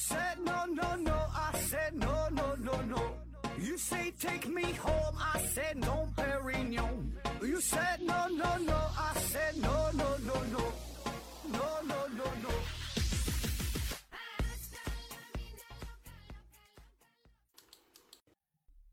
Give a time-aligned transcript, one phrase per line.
[0.00, 3.02] said no, no, no, I said no, no, no, no.
[3.58, 7.12] You say take me home, I said no, Perignon.
[7.42, 10.62] You said no, no, no, I said no, no, no, no.
[11.52, 12.50] No, no, no, no.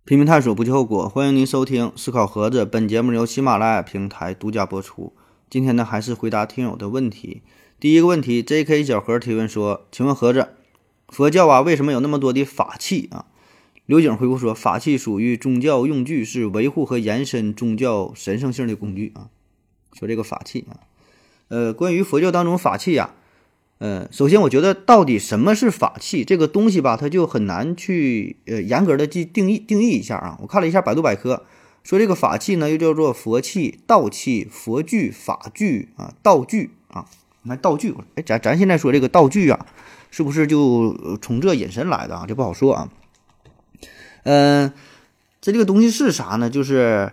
[0.04, 1.08] 拼命探索，不计后果。
[1.08, 5.16] 欢迎您收听《思考盒子》，本节目由喜马拉雅平台独家播出。
[5.50, 7.44] 今天呢，还是回答听友的问题。
[7.80, 8.84] 第一个问题，J.K.
[8.84, 10.56] 小盒提问说：“请问盒子，
[11.08, 13.26] 佛教啊，为什么有那么多的法器啊？”
[13.86, 19.30] 刘景回复说：“法器属于宗教用具，是维护和延伸宗教神圣性的工具啊。”
[19.98, 20.84] 说这个法器啊，
[21.48, 23.12] 呃，关于佛教当中法器呀。
[23.80, 30.38] 呃，首先我觉得到底什么是法器这个东西吧，它就很难去呃严格的去定义定义一下啊。
[30.42, 31.46] 我看了一下百度百科，
[31.84, 37.06] 说这个法器呢又叫做佛器、道器、佛具、法具啊、道具啊。
[37.44, 39.66] 你看道具，哎，咱咱现在说这个道具啊，
[40.18, 42.26] 是不是就从这引申来的啊？
[42.28, 42.90] 这不好说啊。
[44.24, 44.74] 嗯，
[45.40, 46.50] 这这个东西是啥呢？
[46.50, 47.12] 就是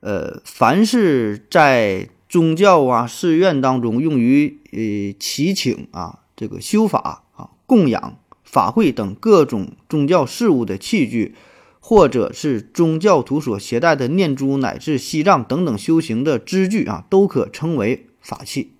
[0.00, 11.34] 呃，凡是在宗教啊、寺院当中用于呃祈请啊、这个修法啊、供养法会等各种宗教事务的器具，
[11.78, 18.72] 或者是宗教徒所携带的念珠乃至西藏等等修行的支具啊，都可称为法器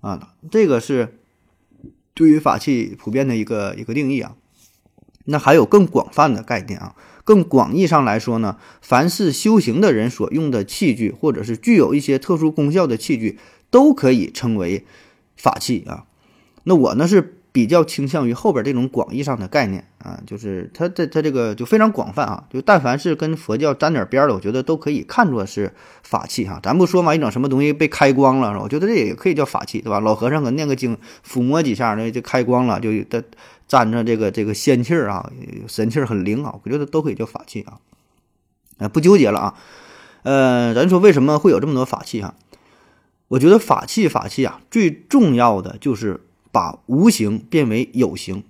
[0.00, 0.32] 啊。
[0.50, 1.19] 这个是
[2.20, 4.36] 对于法器普遍的一个一个定义啊。
[5.24, 6.94] 那还有更广泛的概念啊。
[7.24, 13.38] 更广义上来说呢，凡是修行的人所用的器具，或者是具有一些特殊功效的器具，
[13.70, 14.84] 都可以称为
[15.34, 16.04] 法器啊。
[16.64, 26.60] 那我呢是比较倾向于后边这种广义上的概念啊，就是它它它这个就非常广泛啊，就但凡是跟佛教沾点边的，我觉得都可以看作是法器哈。
[26.62, 30.00] 咱不说嘛，一整什么东西被开光了，我觉得这也可以叫法器，对吧？
[30.00, 33.22] 老和尚搁念个经，抚摸几下，那就开光了，就它。
[33.70, 35.30] 沾着这个这个仙气儿啊，
[35.68, 37.78] 神气很灵啊，我觉得都可以叫法器啊，
[38.78, 39.54] 啊不纠结了啊，
[40.24, 42.34] 呃，咱说为什么会有这么多法器哈？
[43.28, 46.20] 我觉得法器法器啊，最重要的就是
[46.52, 48.44] 把无形变为有形。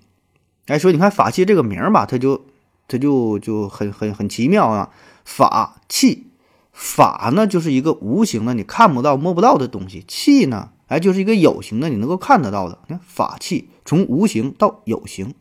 [0.66, 2.44] 哎，说你看法器这个名儿吧，它就
[2.86, 4.90] 它就就很很很奇妙啊。
[5.24, 6.26] 法器
[6.72, 10.70] 法呢就是一个无形的，你看不到摸不到的东西，器呢。
[10.86, 12.78] 哎，就是一个有形的，你能够看得到的。
[12.88, 15.34] 你看法器从无形到有形。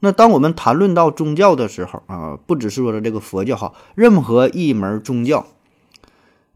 [0.00, 5.46] 那当我们谈论到宗教的时候啊，不只是说的这个佛教哈，任何一门宗教，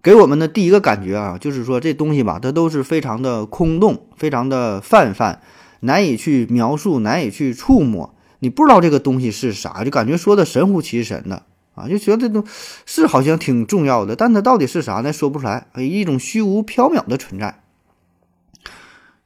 [0.06, 5.42] 给我们的第一个感觉啊，就是说这东西吧，它都是非常的空洞，非常的泛泛，
[5.80, 8.14] 难以去描述，难以去触摸。
[8.38, 11.42] 你不知道这个东西是啥，就感觉说的神乎其神的
[11.74, 12.44] 啊，就觉得这都
[12.84, 15.12] 是好像挺重要的，但它到底是啥呢？
[15.12, 17.64] 说不出来，一种虚无缥缈的存在。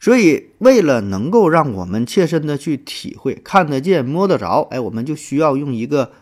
[0.01, 6.13] 所以，为了能够让我们切身的去体会、看得见、摸得着，哎，我们就需要用一个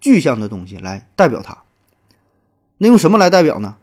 [0.00, 1.58] 具象的东西来代表它。
[2.78, 3.76] 那用什么来代表呢？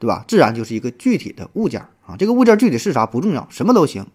[0.00, 0.24] 对吧？
[0.26, 2.16] 自然就是一个具体的物件啊。
[2.18, 4.06] 这个物件具体是啥不重要，什么都行，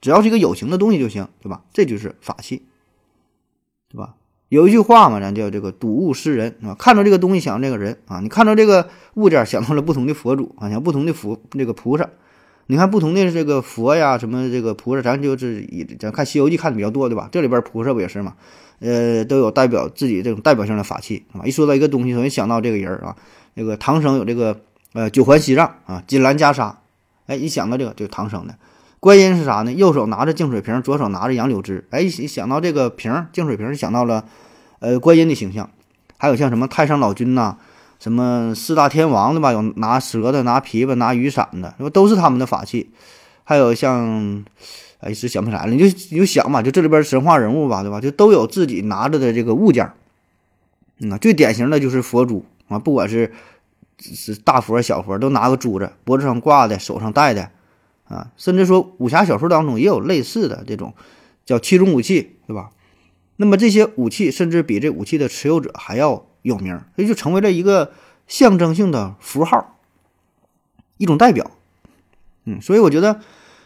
[0.00, 1.62] 只要是一个有形的东西就行，对吧？
[1.72, 2.62] 这就是法器，
[3.90, 4.14] 对吧？
[4.48, 6.76] 有一句话嘛，咱叫这个睹物思人啊。
[6.78, 12.08] 看到这个东西想这个人啊，你看到这个物件想到了不同的佛祖啊，想不同的佛这个菩萨。
[12.66, 17.28] 你看不同的这个佛呀，什么这个菩萨，咱就是以咱看《西游记》看的比较多，对吧？
[17.30, 18.36] 这里边菩萨不也是嘛？
[18.78, 21.44] 呃，都有代表自己这种代表性的法器啊。
[21.44, 23.16] 一说到一个东西，容易想到这个人啊。
[23.54, 24.62] 那个唐僧有这个
[24.94, 26.72] 呃九环锡杖啊，金兰袈裟，
[27.26, 28.56] 哎，一想到这个就唐僧的。
[28.98, 29.72] 观音是啥呢？
[29.72, 34.24] 右手拿着净水瓶，左手拿着杨柳枝，哎，一想到这个瓶净水瓶，想到了
[34.78, 35.68] 呃观音的形象。
[36.16, 37.58] 还有像什么太上老君呐。
[38.00, 41.88] 什么四大天王的吧，有拿蛇的，拿琵琶，拿雨伞的，是吧？
[41.88, 42.90] 都是他们的法器。
[43.44, 44.44] 还有像，
[44.98, 45.72] 哎，一时想不起来了。
[45.72, 48.00] 你就你就想吧，就这里边神话人物吧，对吧？
[48.00, 49.90] 就都有自己拿着的这个物件。
[50.98, 53.32] 嗯，最典型的就是佛珠啊，不管是
[53.98, 57.50] 是大佛小佛，都拿个珠子，脖子上挂的，手上戴的
[58.04, 58.30] 啊。
[58.36, 60.94] 甚至说武侠小说当中也有类似的这种
[61.44, 62.70] 叫七种武器，对吧？
[63.36, 66.26] 那么这些武器甚至比这武器的持有者还要。
[66.44, 67.94] 有名，所以就成为了一个
[68.26, 69.78] 象征性的符号，
[70.98, 71.50] 一种代表。
[72.44, 73.22] 嗯，所以我觉得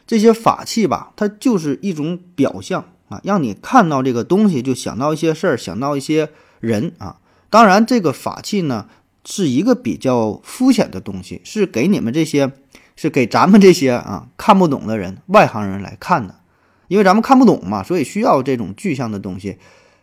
[0.06, 7.18] 这些法器吧，它就是一种表象啊，让你看到这个东西就想到一些事儿，想到一些人啊。
[7.50, 8.88] 当然，这个法器呢
[9.24, 12.52] 是一个比较肤浅的东西，是给你们这些，
[12.96, 16.36] 是给咱们这些啊看不懂的人、外行人来看的，
[16.88, 19.58] 因为咱们看不懂嘛，所以需要这种具象的东西。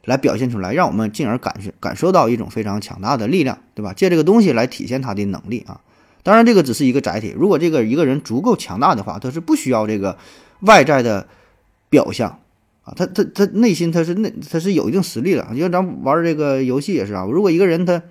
[0.07, 3.91] 来表现出来，让我们进而感受感受到一种非常强大的力量，对吧？
[3.91, 5.81] 借这个东西来体现他的能力啊。
[6.21, 7.33] 当然，这个只是一个载体。
[7.35, 10.15] 如果这个一个人足够强大的话，他是不需要这个
[10.59, 11.27] 外在的
[11.89, 12.37] 表象
[12.83, 15.43] 啊，他他他内心他是内他是有一定实力的。
[15.57, 18.03] 就咱玩这个游戏也是啊，如果一个人他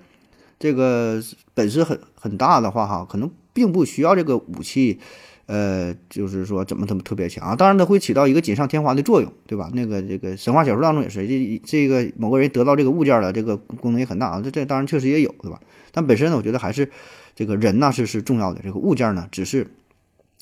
[0.59, 1.21] 这个
[1.53, 4.99] 本事很很大的话哈，可能并不需要这个武器。
[5.47, 9.69] 呃，就是说怎么怎么特别强，当然它会起到一个锦上添花的作用，对吧？
[9.75, 14.41] 那个这个神话小说当中也是，这这个某个人得到这个物件了，这个功能也很大啊。
[14.43, 15.61] 这这当然确实也有，对吧？
[15.91, 16.89] 但本身呢，我觉得还是
[17.35, 19.67] 这个人呢是是重要的，这个物件呢只是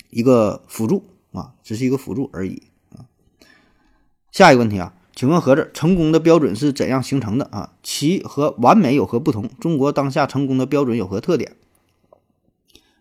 [0.09, 2.63] 一个辅助啊，只是一个辅助而已
[2.95, 3.03] 啊。
[4.31, 7.71] 下一个问题啊，请问盒子成功的标准是怎样形成的啊？
[7.81, 9.49] 其和完美有何不同？
[9.59, 11.53] 中国当下成功的标准有何特点？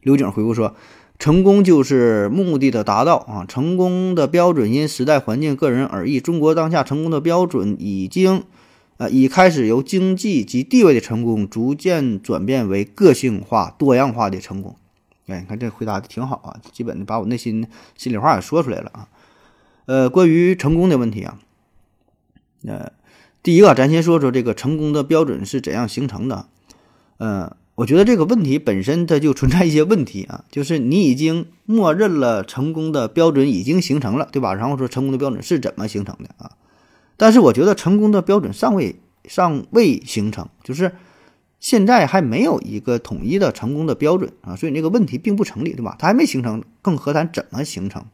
[0.00, 0.75] 刘景回复说。
[1.19, 3.44] 成功就是目的的达到啊！
[3.47, 6.19] 成功的标准因时代环境、个人而异。
[6.19, 8.43] 中国当下成功的标准已经，
[8.97, 14.75] 呃，已开始由经济及地位的成功，逐渐转变为个性化、多样化的成功。
[15.29, 19.08] 哎，你看这回答的挺好啊，基本的把我内心心里话也说出来了啊。
[19.87, 21.38] 呃，关于成功的问题啊，
[22.67, 22.93] 呃，
[23.43, 26.47] 第一个，咱先说说这个成功的标准是怎样形成的，
[27.19, 27.56] 呃。
[27.75, 34.53] 我觉得这个问题本身它就存在一些问题啊，就是你已经默认了成功的标准已经形成了，对吧？
[34.53, 36.53] 然后说成功的标准是怎么形成的啊？
[37.17, 40.93] 但是我觉得成功的标准尚未尚未形成，就是
[41.61, 45.97] 现在还没有一个统一的成功的标准啊，所以这个问题并不成立，对吧？
[45.99, 48.05] 它还没形成，更何谈怎么形成，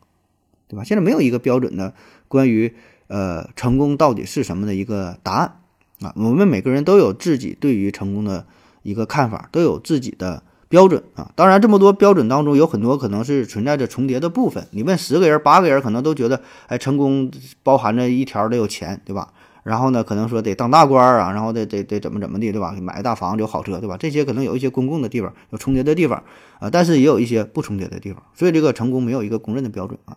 [0.69, 0.85] 对吧？
[0.85, 1.95] 现在没有一个标准的
[2.29, 2.73] 关于
[3.09, 5.57] 呃成功到底是什么的一个答案
[6.01, 8.47] 啊，我们每个人都有自己对于成功的。
[8.85, 14.67] 一个看法都有自己的标准啊，当然这么多标准当中有很多可能是存在着重叠的部分。
[14.71, 17.31] 你问十个人、八个人，可能都觉得，哎，成功
[17.63, 19.35] 包含着一条得有钱，对吧？
[19.63, 22.75] 然后呢，可能说得当大官啊，然后得得得怎么怎么地，对吧？
[22.81, 23.97] 买大房子、有好车，对吧？
[23.99, 26.23] 这些可能有一些公共的地方有重叠的地方
[26.61, 30.17] 啊，但是也有一些不重叠的地方，所以这个成功没有一个公认的标准啊。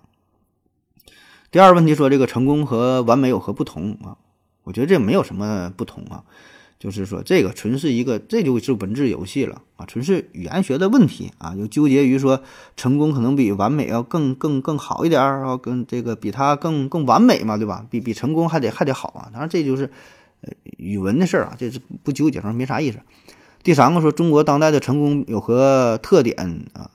[1.51, 4.17] 第二个问题说，这个成功和完美有何不同啊？
[4.63, 6.23] 我觉得这没有什么不同啊。
[6.79, 12.41] 就是说，这个纯是一个，这就是文字游戏了啊，纯是语言学的问题啊，就纠结于说
[12.75, 17.85] 成功可能比完美要更更更好一点儿啊，跟这个比它更更完美嘛，对吧？
[17.91, 19.29] 比比成功还得还得好啊。
[19.31, 19.91] 当然，这就是
[20.41, 22.97] 呃语文的事儿啊，这是不纠结上没啥意思。
[23.61, 26.89] 第三个说，中国当代的成功有何特点啊？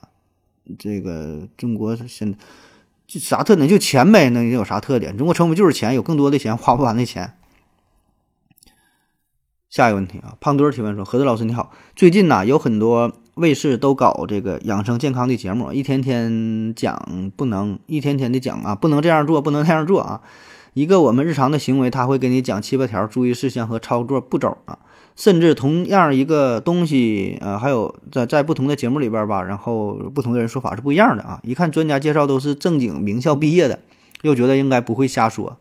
[0.77, 2.35] 这个中国现
[3.07, 3.67] 就啥特点？
[3.67, 5.17] 就钱呗，那有啥特点？
[5.17, 7.33] 中国成功就是钱，有更多的钱，花不完的钱。
[9.69, 20.21] 下一个问题啊，胖墩提问说：“何子老师你好，最近呢有很多卫视都搞这个养生健康的节目，一天天讲不能，一天天的讲啊，不能这样做，不能那样做啊。
[20.73, 24.79] 一个我们日常的行为，他会给你讲七八条注意事项和操作步骤啊，
[25.17, 31.41] 甚至同样一个东西，呃，还有在在不同的节目里边吧，然后不同的人说法是不一样的啊。
[31.43, 33.79] 一看专家介绍都是正经名校毕业的，
[34.21, 35.57] 又觉得应该不会瞎说。”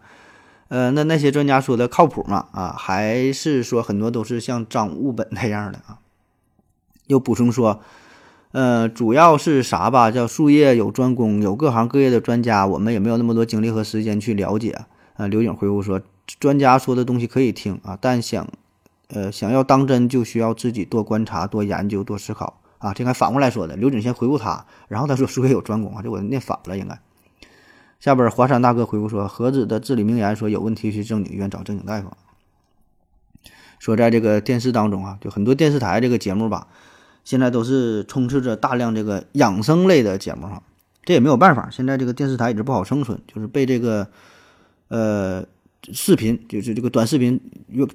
[0.69, 2.47] 呃，那那些专家说的靠谱吗？
[2.51, 5.99] 啊，还是说很多都是像张悟本那样的啊？
[7.07, 7.81] 又补充说，
[8.51, 10.11] 呃，主要是啥吧？
[10.11, 14.87] 叫术业有专攻，有各行各业的专家，我们也没有那么多精力和时间去了解。
[15.15, 16.01] 啊，刘颖回复说，
[16.41, 18.49] 专家说的东西可以听啊，但想，
[19.09, 22.93] 呃，想要当真，就需要自己多观察、多研究、多思考啊。
[22.93, 23.77] 这应该反过来说的。
[23.77, 26.99] 刘景先回复他，然后他说术业有专攻啊，这我念反了应该。
[28.01, 32.13] 下边华山大哥回复说：“何止的至理名言说，有问题去正经医院找正经大夫。
[33.79, 36.69] 说在这个电视当中啊，就很多电视台这个节目吧，
[37.25, 40.63] 现在都是充斥着大量这个养生类的节目哈。
[41.05, 44.09] 这也没有办法，现在这个电视台一直不好生存，就是被这个
[44.89, 45.45] 呃
[45.93, 47.41] 视频，就是这个短视频，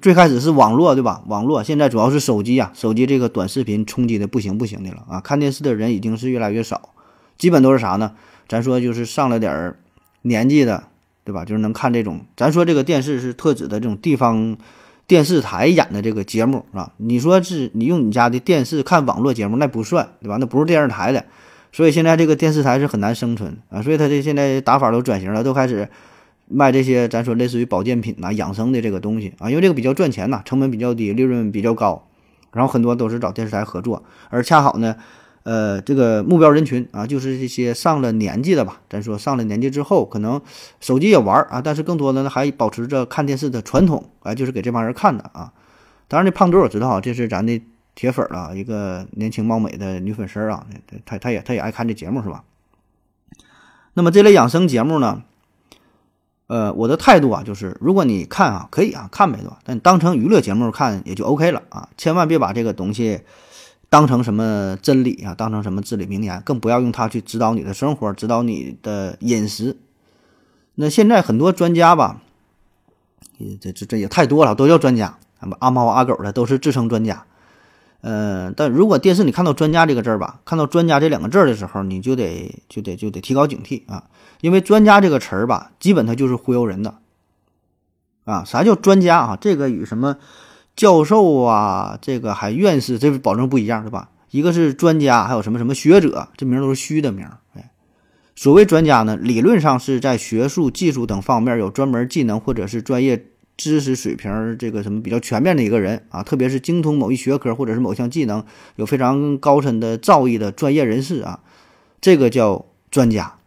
[0.00, 1.22] 最开始是网络对吧？
[1.26, 5.20] 网络现在主要是手机啊，手机这个短视频冲击的不行不行的了啊！
[5.20, 6.90] 看电视的人已经是越来越少，
[7.38, 8.12] 基本都是啥呢？
[8.48, 9.76] 咱说就是上了点儿。”
[10.24, 10.84] 年纪的，
[11.24, 11.44] 对吧？
[11.44, 14.56] 就是能看这种，咱说这个电视是特指的这种地方
[15.08, 16.92] 电视台演的这个节目啊。
[16.98, 20.36] 你说是你用你家的电视看网络节目，那不算，对吧？
[20.38, 21.24] 那不是电视台的，
[21.72, 23.82] 所以现在这个电视台是很难生存啊。
[23.82, 25.88] 所以他这现在打法都转型了，都开始
[26.52, 32.06] 卖这些咱说类似于保健品呐、养生的这个东西啊，因为这个比较赚钱呐，成本比较低，利润比较高，
[32.52, 34.96] 然后很多都是找电视台合作，而恰好呢。
[35.44, 38.80] 呃，这个目标人群啊，就是这些上了年纪的吧。
[38.88, 40.40] 咱说上了年纪之后，可能
[40.80, 45.52] 手机也玩啊，但是更多的呢还保持着看电视的传统啊，就是给这帮人看的啊。
[46.06, 47.60] 当然，这胖墩我知道啊，这是咱的
[47.96, 50.64] 铁粉了，一个年轻貌美的女粉丝啊，
[51.04, 52.44] 她她也她也爱看这节目是吧？
[53.94, 55.24] 那么这类养生节目呢，
[56.52, 59.58] 呃，我的态度啊，就是如果你看啊，可以啊，看呗，对吧？
[59.64, 63.22] 但当成娱乐节目看也就 OK 了啊，千万别把这个东西。
[63.88, 65.34] 当成什么真理啊？
[65.34, 66.42] 当成什么至理名言？
[66.44, 69.78] 更不要用它去指导你的生活，指导你的饮食。
[70.74, 72.20] 那现在很多专家吧，
[73.58, 77.24] 这这这也太多了，都叫专家，什么阿猫阿狗的都是自称专家。
[78.02, 86.98] 呃，但如果电视你看到“专家”这个字儿吧，看到“专家”这两个字儿的时候，你就得就得就得提高警惕啊，因为“专家”这个词儿吧，基本它就是忽悠人的
[88.24, 88.42] 啊。
[88.44, 89.38] 啥叫专家啊？
[89.40, 90.16] 这个与什么
[90.74, 94.10] 教授啊，这个还院士，这保证不一样，是吧？
[94.32, 97.24] 一个是专家，还有什么什么学者，这名都是虚的名。
[97.54, 97.70] 哎，
[98.34, 103.26] 所谓专家呢，理论上是在学术、技术等方面有专门技能或者是专业。
[103.56, 108.44] 知识水平这个什么比较全面的一个人啊，特别是精通某一学科或者是某项技能，
[108.76, 111.40] 有非常高深的造诣的专业人士啊，
[112.00, 113.38] 这个叫专家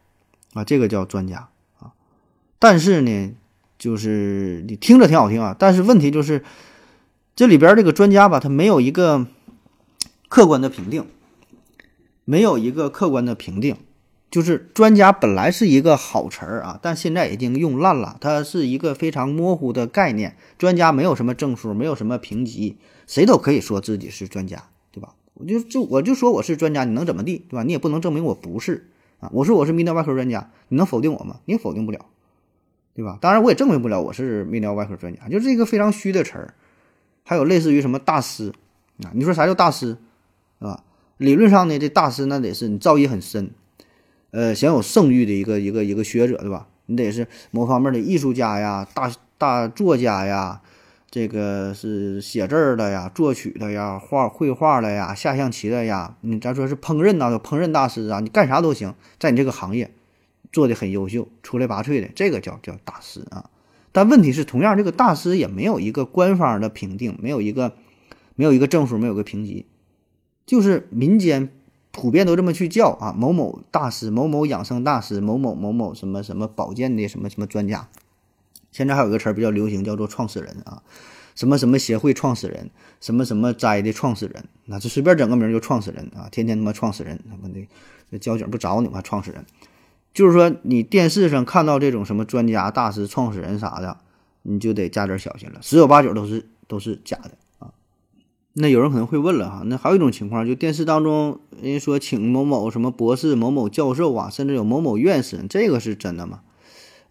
[0.53, 1.91] 啊，这个叫专家啊。
[2.59, 3.31] 但是呢，
[3.77, 6.43] 就是你听着挺好听啊，但是问题就是
[7.35, 9.27] 这里边这个专家吧，他没有一个
[10.29, 11.05] 客观的评定，
[12.23, 13.75] 没有一个客观的评定。
[14.35, 18.17] 就是专家本来是一个好词儿啊，但现在已经用烂了。
[18.19, 20.35] 它是一个非常模糊的概念。
[20.57, 22.75] 专家没有什么证书，没有什么评级，
[23.07, 25.13] 谁都可以说自己是专家，对吧？
[25.35, 27.63] 我就就我就说我是专家，你能怎么地，对吧？
[27.63, 28.89] 你也不能证明我不是
[29.21, 29.29] 啊。
[29.31, 31.39] 我说我是泌尿外科专家，你能否定我吗？
[31.45, 32.05] 你否定不了，
[32.93, 33.17] 对吧？
[33.21, 36.53] 当然我也证明不了我是泌尿外科专家，就是一个非常虚的词儿。
[37.23, 38.51] 还有类似于什么大师
[39.01, 39.11] 啊？
[39.13, 39.95] 你说啥叫大师，
[40.59, 40.83] 是吧？
[41.19, 43.51] 理论上呢，这大师那得是你造诣很深。
[44.35, 46.67] 呃，享有盛誉的一个一个一个学者，对吧？
[46.87, 50.61] 你得是某方面的艺术家呀，大大作家呀，
[51.09, 56.17] 这个是写字儿的呀，作曲的呀，画绘画的呀，下象棋的呀。
[56.19, 59.89] 你咱说是烹饪呐，烹饪大师啊，你干啥都行，在你这个行业
[60.51, 63.49] 做的很优秀，出类拔萃的，这个叫叫大师啊。
[63.93, 67.71] 但问题是，同样这个大师也没有一个官方的评定，没有一个
[68.35, 69.65] 没有一个证书，没有个评级，
[70.45, 71.51] 就是民间。
[71.95, 77.87] 普遍都这么去叫啊，某某大师、某某养生大师、某某某某什么什么保健的什么什么专家。
[78.69, 80.83] 现在还有个词儿比较流行，叫做创始人啊，
[81.35, 87.65] 什么什么协会创始人，什么什么斋的创始人，那就随便整个名就创始人啊，天天他妈创始人，他妈的
[88.09, 89.01] 那交警不找你吗？
[89.01, 89.45] 创始人，
[90.13, 93.97] 就是说你电视上看到这种什么专家、大师、创始人啥的，
[94.41, 97.31] 你就得加点小心了，十有八九都是都是假的。
[98.57, 106.39] 那有人可能会问了哈，那还有一种情况，就电视当中人家说请某某什么博士、某某教授啊，甚至有某某院士，这个是真的吗？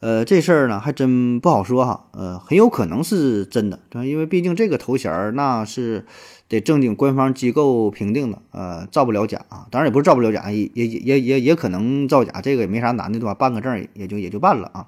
[0.01, 4.09] 呃，这事儿呢还真不好说哈，呃，很有可能是真的，对？
[4.09, 6.07] 因为毕竟这个头衔儿那是
[6.49, 9.67] 得正经官方机构评定的，呃，造不了假啊。
[9.71, 13.35] 当然也不是造不了假，也也也也也可能造假，这个也没啥难的，对吧？
[13.35, 14.87] 办个证也就也就办了啊。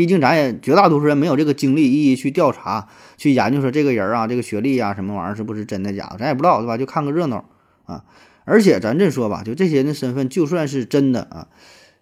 [0.00, 2.88] 毕竟咱也绝大多数人没有这个精力一一去调查、
[3.18, 6.78] 去研究说这个人啊，这个学历啊，什么玩意儿是不是真的假的，咱也不知道，对吧？
[6.78, 7.44] 就看个热闹
[7.84, 8.02] 啊。
[8.46, 11.48] 而且咱这说吧，就这些人的身份，就算是真的啊，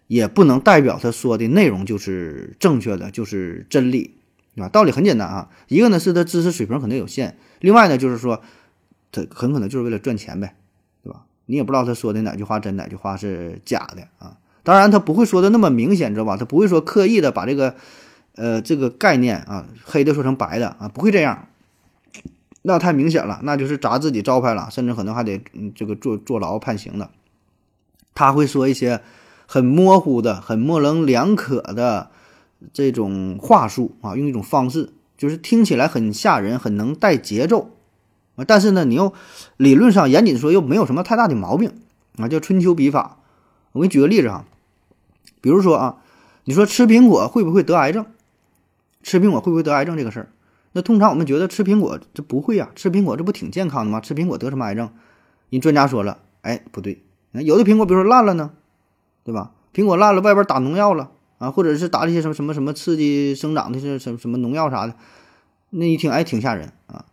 [0.07, 4.15] 也不能代表他说的内容就是正确的，就是真理，
[4.55, 4.69] 对吧？
[4.69, 8.41] 道理很简单啊，一个呢是他知识水平可能有限，另外呢就是说
[9.11, 10.55] 他很可能就是为了赚钱呗，
[11.03, 11.25] 对吧？
[11.47, 14.37] 你也不知道他说的哪句话真，哪句话是假的啊。
[14.63, 16.37] 当然，他不会说的那么明显，知道吧？
[16.37, 17.75] 他不会说刻意的把这个，
[18.35, 21.47] 呃，这个概念啊，黑的说成白的啊，不会这样。
[22.61, 27.09] 那太明显了，那就是砸自己招牌了，甚至可能还得嗯，这个坐坐牢判刑的。
[28.13, 29.01] 他会说一些
[29.47, 32.11] 很模糊的、很模棱两可的
[32.73, 37.71] 这种话术啊，用一种方式，就是听起来很吓人，很能带节奏。
[38.45, 39.13] 但是呢，你又
[39.55, 41.71] 理论上严谨说又没有什么太大的毛病
[42.17, 43.18] 啊，叫春秋笔法。
[43.71, 44.45] 我给你举个例子哈。
[45.41, 45.97] 比如说啊，
[46.43, 48.05] 你说吃苹果会不会得癌症？
[49.01, 50.29] 吃苹果会不会得癌症这个事儿，
[50.73, 54.01] 那通常我们觉得吃苹果这不会呀，吃苹果这不挺健康的吗？
[54.01, 54.89] 吃苹果得什么癌症？
[55.49, 58.51] 人专家说了，哎，不对，有的苹果比如说烂了呢，
[59.23, 59.51] 对吧？
[59.73, 64.95] 苹果烂了，外边打农药了啊，或者是打一些什么什么什么刺激生长的这什么什么农药啥的，
[65.69, 67.05] 那一听哎挺吓人啊。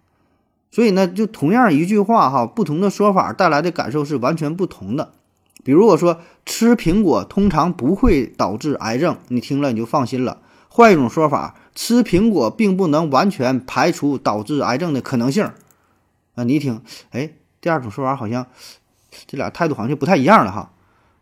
[0.73, 5.13] 所以呢，就同样一句话哈，不同的说法带来的感受是完全不同的。
[5.67, 10.41] 比如我说吃苹果通常不会导致癌症，你听了你就放心了。
[10.69, 15.51] 换一种说法，吃苹果并不能完全排除导致癌症的可能性。
[16.37, 16.81] 啊，你一听，
[17.11, 18.47] 哎，第二种说法好像
[19.27, 20.71] 这俩态度好像就不太一样了哈，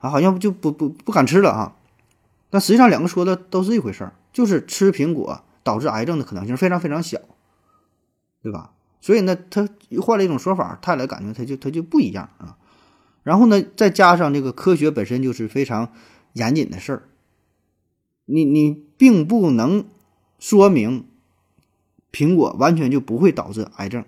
[0.00, 1.74] 啊，好像就不不不敢吃了哈。
[2.50, 7.18] 但实际上两个说的都是一回事儿，就是吃苹果导致癌症的可能性非常非常小，
[8.42, 8.72] 对吧？
[9.00, 9.66] 所以呢，他
[10.02, 12.58] 换了一种说法，他俩感觉他就他就不一样啊。
[13.24, 15.92] 然后呢，再加上这个科学本身就是非常
[16.34, 17.02] 严谨的事儿，
[18.26, 19.84] 你你并不能
[20.38, 21.06] 说明
[22.12, 24.04] 苹果完全就不会导致癌症，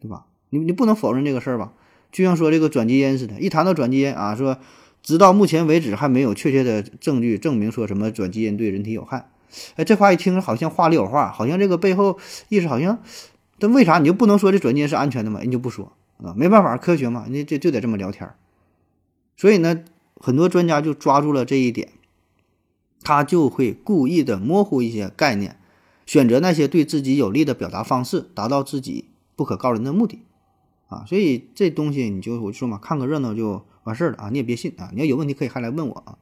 [0.00, 0.24] 对吧？
[0.50, 1.72] 你你不能否认这个事儿吧？
[2.10, 4.58] 就像说这个转基因似的，一谈到转基因啊，说
[5.02, 9.30] 直到目前为止还没有确切的证据证明说什么转基因对人体有害，
[9.76, 13.02] 哎，这话一听好像话里有话，好像这个背后意思好像，
[13.58, 15.40] 但为啥你就不能说这转基因是安全的吗？
[15.40, 18.36] 人就不说啊，没办法，科学嘛，你就就得这么聊天儿。
[19.36, 19.84] 所以呢，
[20.16, 21.92] 很多专家就抓住了这一点，
[23.02, 25.58] 他就会故意的模糊一些概念，
[26.04, 29.06] 选择那些对自己有利的表达方式，达到自己
[29.36, 30.22] 不可告人的目的。
[30.88, 36.18] 啊，所以这东西你就我就说嘛，看个热闹就完事儿了啊，你也别信啊，你要有问题可以还来问我啊。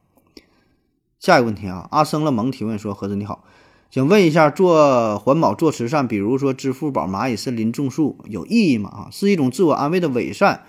[1.21, 3.45] 下一个问题啊，阿生了萌提问说：盒子你好，
[3.90, 8.90] 想问一下，做环保做慈善，比如说支付宝、蚂蚁森林种树，有意义吗？
[8.90, 10.64] 啊，是一种自我安慰的伪善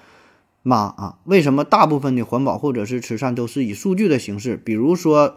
[0.64, 0.94] 吗？
[0.98, 5.36] 啊，为什么大部分的环保或者是慈善都是以数据的形式，比如说，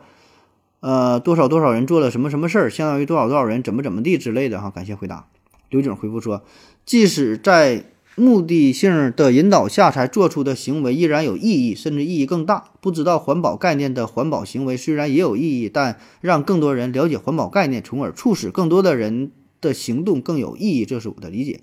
[0.80, 4.70] 呃，多少多少人做了什么什么事儿，相当于多少多少人怎么怎么地之类的哈？
[4.70, 5.26] 感谢回答。
[5.70, 6.42] 刘景回复说，
[6.84, 7.84] 即使在
[8.20, 12.72] 目的性的引导下才做出的行为依然有意义，甚至意义更大。
[12.80, 21.60] 不知道环保概念的环保行为虽然也有意义，但让更多人了解环保概念，从而促使更多的人的行动更有意义，这是我的理解。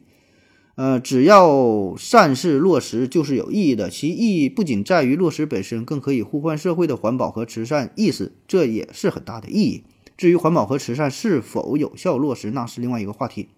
[0.75, 9.83] 呃，只要善事落实就是有意义的，其意义不仅在于落实本身，更可以呼唤社会的环保和慈善意识，这也是很大的意义。
[10.15, 13.49] 至于环保和慈善是否有效落实，那是另外一个话题。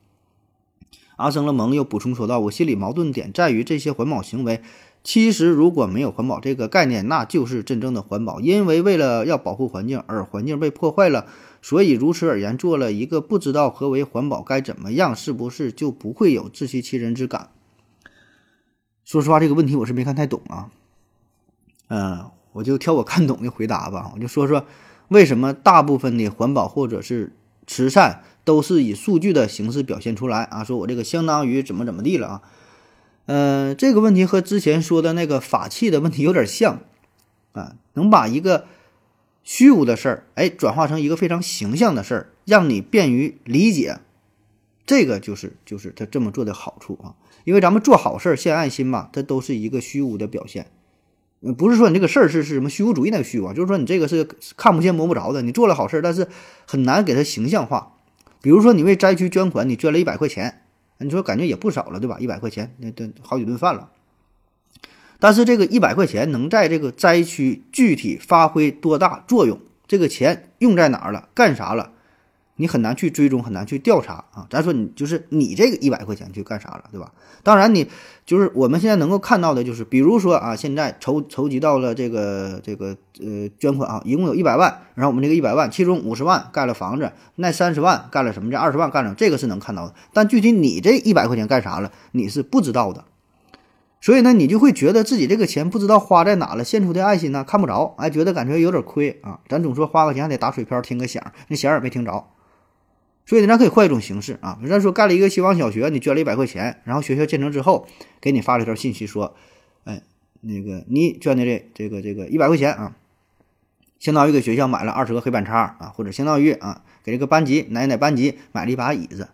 [1.19, 4.61] 阿生了蒙又补充说道：“我心里矛盾点在于，这些环保行为，
[5.03, 8.39] 其实如果没有环保这个概念，那就是真正的环保。
[8.39, 11.27] 因为为了要保护环境，而环境被破坏了，
[11.61, 17.49] 所以如此而言，做了一个不知道何为环保该怎么样，是不是就不会有自欺欺人之感？”
[19.03, 20.69] 说实话，这个问题我是没看太懂啊。
[21.89, 24.11] 嗯，我就挑我看懂的回答吧。
[24.15, 24.65] 我就说说
[25.09, 27.33] 为什么大部分的环保或者是
[27.69, 28.23] 慈善。
[28.45, 30.63] 都是以数据的形式表现出来啊！
[30.63, 32.41] 说我这个相当于怎么怎么地了啊？
[33.27, 36.79] 嗯，这个问题和之前说的那个法器的问题有点像
[37.51, 38.65] 啊，能把一个
[39.43, 43.99] 虚无的事儿，哎，转化成一个非常形象的事儿，让你便于理解，
[44.87, 47.13] 这个就是就是他这么做的好处啊。
[47.43, 50.71] 因为咱们做好事儿献爱心嘛，它都是一个虚无的表现，
[51.57, 56.27] 不是说你这个事儿是是什么虚无主义那个虚无，就是说你这个是看不见摸不着的，你做了好事儿，但是
[56.65, 57.93] 很难给它形象化。
[58.41, 60.61] 比如说，你为灾区捐款，你捐了一百块钱，
[60.99, 62.17] 你说感觉也不少了，对吧？
[62.19, 63.89] 一百块钱，那顿好几顿饭了。
[65.19, 69.59] 但是这个一百块钱能在这个灾区具体发挥多大作用？
[69.87, 71.29] 这个钱用在哪儿了？
[71.33, 71.91] 干啥了？
[72.61, 74.45] 你很难去追踪，很难去调查啊！
[74.49, 77.13] 咱说你就是你这个一百块钱去干啥了，对吧？
[77.41, 77.87] 当然，你
[78.25, 88.51] 就是我们现在能够看到的，就是比如说啊，现在筹筹集到了这个这个呃捐款啊，一共有一百万，然后我们这个一百万，其中五十万盖了房子，那三十万干了什么？
[88.51, 89.95] 这二十万干了，这个是能看到的。
[90.11, 93.05] 但具体你这一百块钱干啥了，你是不知道的。
[94.01, 99.39] 所以呢，你就会觉得自己这个钱不知道花在哪了，献出的爱心呢看不着，哎，觉得感觉有点亏啊。
[99.47, 102.27] 咱总说花个钱还得打水漂听个响，那响也没听着。
[103.29, 107.85] 所以呢，咱可以换一种形式啊，比如说盖了一个希望小学，你捐了一百块钱，然后学校建成之后，
[108.19, 109.35] 给你发了一条信息说，
[109.83, 110.01] 哎，
[110.41, 112.95] 那个你捐的这这个这个一百块钱啊，
[113.99, 119.29] 相当于给学校买了二十个黑板擦啊，或者相当于啊，给这个班级哪哪班级买了一把椅子，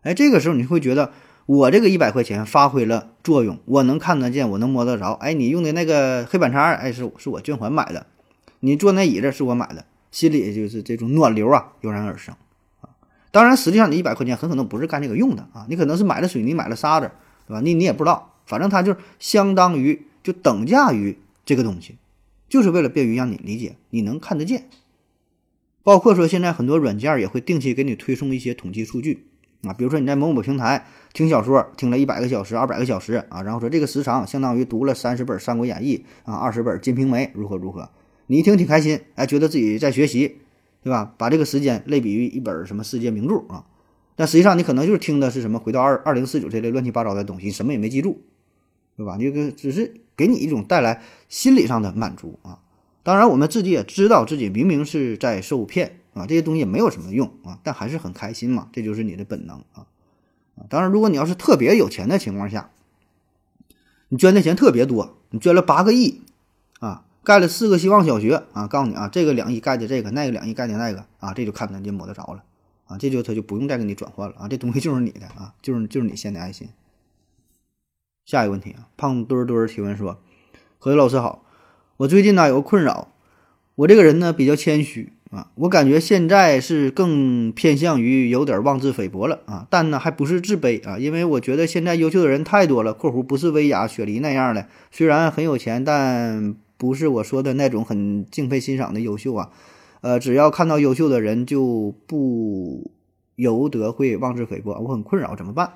[0.00, 1.12] 哎，这个时候你会觉得
[1.44, 8.06] 我这个一百块钱发挥了作用，我能看得见，我能摸得着，哎，你用的那个黑板擦，哎，是是我捐款买的，
[8.60, 12.34] 你坐那椅子是我买的，心里就是这种暖流啊油然而生。
[13.36, 17.10] 当然，实际上你一百块钱很可能不是干这个用的啊，你可能是买了水泥，买了沙子，
[17.46, 17.60] 对吧？
[17.60, 21.98] 你你也不知道，反正它就相当于就等价于这个东西，
[22.48, 24.70] 就是为了便于让你理解，你能看得见。
[25.82, 29.26] 包括说现在很多软件也会定期给你推送一些统计数据
[29.64, 37.90] 啊，比如说你在某某平台听小说听了一百个小时、二百个小时啊，然后说这个时长相当于读了三十本《三国演义》啊，二十本《金瓶梅》，如何如何？
[38.28, 40.38] 你一听挺开心，哎，觉得自己在学习。
[40.86, 41.12] 对吧？
[41.18, 43.66] 把这个时间类比于一本什么世界名著啊？
[44.14, 48.22] 但实际上你可能就是听的是什么回到二二零四九这类乱七八糟的东西，什么也没记住，
[48.96, 49.18] 对吧？
[49.18, 52.60] 这个只是给你一种带来心理上的满足啊。
[53.02, 59.90] 当然，我们自己也知道自己明明是在受骗啊，这些东西也没有什么用啊，但还是很开心嘛，这就是你的本能啊
[60.54, 60.70] 啊！
[60.70, 62.70] 当然，如果你要是特别有钱的情况下，
[64.08, 66.22] 你捐的钱特别多，你捐了八个亿
[66.78, 67.02] 啊。
[67.26, 68.68] 盖了四个希望小学啊！
[68.68, 72.44] 告诉你啊，这个两亿盖的这个，那个两亿盖的那个啊，这就看得见摸得着了
[72.86, 72.96] 啊！
[72.96, 74.46] 这就他就不用再给你转换了啊！
[74.46, 76.68] 这东西就是你的啊，就是就是你献的爱心。
[78.24, 80.20] 下一个问题啊，胖墩墩提问说
[80.78, 81.42] ：“何老师好，
[81.96, 83.08] 我最近呢有个困扰，
[83.74, 96.54] 我这个人呢比较谦虚啊，我感觉现在是更偏向于有点妄自菲薄了啊，但呢还不是自卑啊，因为我觉得现在优秀的人太多了（括弧不是薇娅、雪梨那样的），虽然很有钱，但。
[96.76, 99.50] 不是我说的那种很敬佩欣赏的优秀啊，
[100.00, 102.90] 呃，只要看到优秀的人，就不
[103.34, 105.72] 由得会妄自菲薄，我很困扰，怎么办？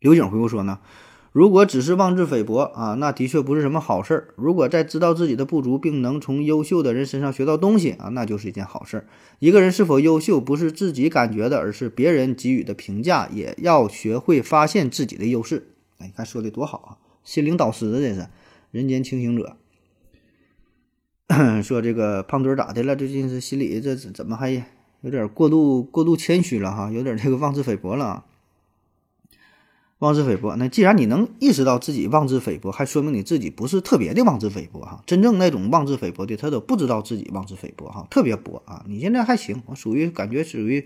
[0.00, 0.80] 刘景回复说呢，
[1.32, 4.28] 如果只是妄自菲薄啊，那的确不是什么好事儿。
[4.36, 9.06] 如果在知道自己的不足，并能从优秀的人身上学到东西啊，那就是一件好事儿。
[9.38, 13.28] 一个人是否优秀，不是自己感觉的，而是别人给予的评价。
[13.32, 15.68] 也要学会发现自己的优势。
[15.98, 16.90] 哎，你看说的多好啊！
[17.24, 18.28] 心灵导师这是
[18.74, 19.56] 人间清醒者。
[21.62, 22.96] 说这个胖墩咋的了？
[22.96, 24.50] 最近是心里这怎么还
[25.00, 26.90] 有点过度过度谦虚了哈？
[26.90, 28.24] 有点这个妄自菲薄了。
[30.00, 35.04] 妄自菲薄，那既然你能意识到自己妄自菲薄，还说明你自己不是特别的妄自菲薄哈。
[35.06, 38.84] 真正那种妄自菲薄的，他都不知道自己妄自菲薄哈，特别薄啊。
[38.88, 40.84] 你现在还行，我属于感觉属于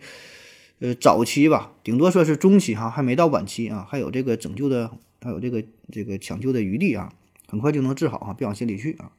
[0.80, 4.90] 呃早期吧，顶多说是中期哈，还没到晚期啊，还有这个拯救的，
[5.22, 7.12] 还有这个这个抢救的余地啊，
[7.48, 9.10] 很快就能治好啊，别往心里去啊。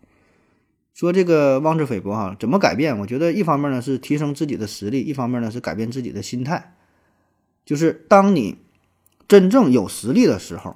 [0.94, 3.00] 说这个妄自菲薄哈，怎么改变？
[3.00, 6.76] 我觉得一方面呢是提升自己的实力，一方面呢是改变自己的心态。
[7.66, 8.58] 就是当你
[9.28, 10.76] 真正有实力的时候，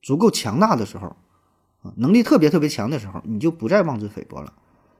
[0.00, 1.16] 足够强大的时候，
[1.82, 4.54] 啊，能力特别特别强的时候，你就不再妄自菲薄了，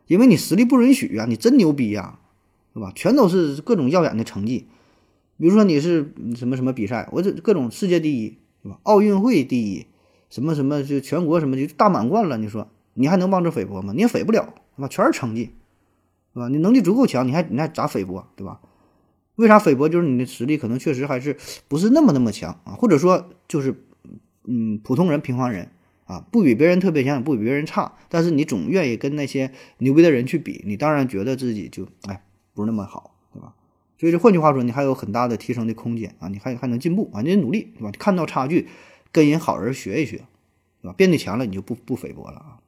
[0.06, 2.18] 因为你实力不允许啊，你真牛逼呀，
[2.74, 2.92] 是吧？
[2.94, 4.68] 全都是各种耀眼的成绩，
[5.38, 8.78] 比如说你是什么什么比赛，我这各种世界第一，是吧？
[8.82, 9.86] 奥运会第一，
[10.30, 12.68] 什么什么就全国什么就大满贯了，你说？
[12.94, 13.92] 你还能妄自菲薄吗？
[13.94, 14.88] 你也菲不了，是吧？
[14.88, 15.52] 全是成绩，
[16.34, 16.48] 是吧？
[16.48, 18.60] 你能力足够强，你还你还咋菲薄，对吧？
[19.36, 19.88] 为啥菲薄？
[19.88, 21.36] 就是你的实力可能确实还是
[21.68, 23.84] 不是那么那么强啊，或者说就是
[24.44, 25.70] 嗯普通人、平凡人
[26.06, 33.54] 啊，不比别人特别强，也不比别人差，但是你总愿意跟那些牛逼的人去比，你当然觉得自己就哎不是那么好，对吧？
[33.96, 37.92] 所以这换句话说，你还有很大的提升的空间啊，你还还能进步啊，你得努力，对吧？
[37.96, 38.66] 看到差距，
[39.12, 40.24] 跟人好人学一学，
[40.82, 40.94] 对吧？
[40.96, 42.58] 变得强了，你就不不菲薄了啊。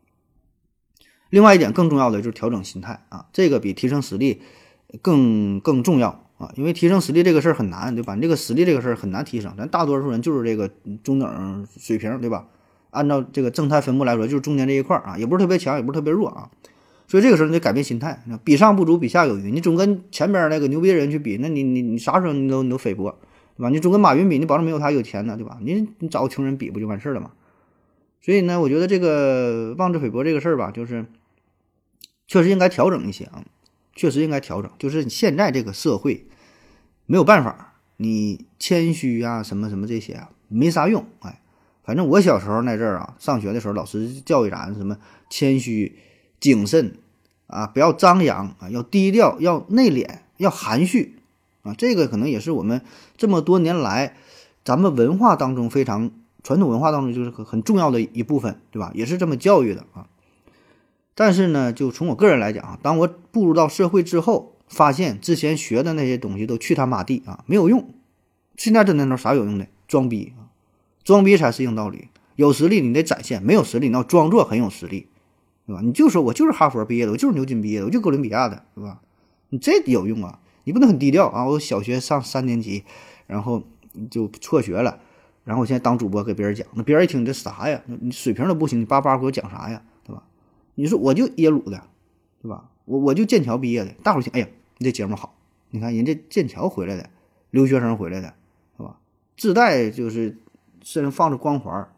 [1.31, 4.43] 另外一点更重要的就是调整心态啊，这个比提升实力
[5.01, 8.15] 更更重要啊，因为提升实力这个事儿很难，对吧？
[8.15, 10.69] 你这个实力这个事儿很难提升，咱大多数人就是这个
[11.05, 12.49] 中等水平，对吧？
[12.91, 16.51] 按照这个正态分布来说，就是中间这一块儿啊，也不是特别强，也不是特别弱啊，
[17.07, 19.53] 所以这个时候你得改变心态，比上不足，比下有余。
[19.53, 23.17] 你总跟前边那个牛逼人去比，那你你你啥时候你都你都菲薄，
[23.61, 23.69] 对吧？
[23.69, 25.59] 你总跟马云比，你保证没有他有钱呢，对吧？
[25.61, 27.33] 你你找个穷人比不就完事儿了吗？
[28.23, 31.05] 所以呢，我觉得这个妄自菲薄这个事儿吧，就是。
[32.33, 33.43] 确实应该调整一些啊，
[33.93, 34.71] 确实应该调整。
[34.79, 36.29] 就是现在这个社会
[37.07, 41.05] 没有办法，你谦虚啊，什么什么这些啊，没啥用。
[41.19, 41.41] 哎，
[41.83, 44.97] 反正我小时候那阵儿啊，上学的时候，老师教育咱什么
[45.29, 45.99] 谦虚、
[46.39, 46.95] 谨慎
[47.49, 51.17] 啊，不要张扬啊，要低调，要内敛，要含蓄
[51.63, 51.75] 啊。
[51.77, 52.83] 这个可能也是我们
[53.17, 54.17] 这么多年来
[54.65, 56.11] 咱们文化当中非常
[56.43, 58.91] 传统文化当中就是很很重要的一部分，对吧？
[58.95, 60.07] 也是这么教育的啊。
[61.15, 67.93] 但是呢，就从我个人来讲啊，当我步入到社会之后，发现之前学的那些东西都去他妈地啊，没有用。
[68.57, 69.67] 现在这年头啥有用的？
[69.87, 70.49] 装逼啊，
[71.03, 72.09] 装逼才是硬道理。
[72.37, 75.09] 有实力你得展现，没有实力你要装作很有实力，
[75.67, 75.83] 对吧？
[75.83, 79.01] 你就说我就是哈佛毕业的，我就是牛津毕业的，我就哥伦比亚的，对吧？
[79.51, 80.39] 你这有用啊？
[80.65, 81.45] 你不能很低调啊！
[81.45, 82.85] 我小学上三年级，
[83.27, 83.63] 然后
[84.11, 85.01] 就辍学了，
[85.45, 87.83] 然后我现在当主播给别人讲，那别人一听这啥呀？
[87.87, 89.83] 你水平都不行，你叭叭给我讲啥呀？
[90.05, 90.23] 对吧
[90.75, 91.83] 你说我就耶鲁的，
[92.43, 92.71] 对吧？
[92.85, 95.37] 我我就剑桥毕业的，大伙儿听，哎呀，你这节目好，
[95.71, 97.09] 你看人家剑桥回来的
[97.51, 98.35] 留学生回来的，
[98.77, 98.99] 是吧？
[99.37, 100.39] 自带就是
[100.83, 101.89] 身上放着光环，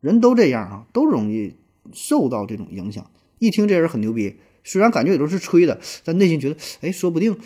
[0.00, 1.56] 人都这样啊，都容易
[1.92, 3.10] 受到这种影响。
[3.38, 7.38] 一听这人很牛逼，虽然感觉也都是吹的，但内心觉得，哎，说不定